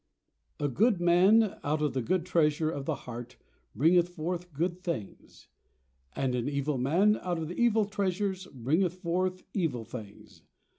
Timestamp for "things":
4.83-5.47, 9.85-10.41